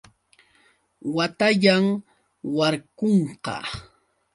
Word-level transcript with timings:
Watayan. 1.15 1.85
warkunqa. 2.55 3.55